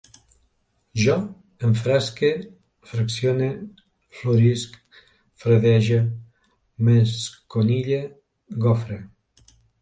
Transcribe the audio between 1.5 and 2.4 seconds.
enfrasque,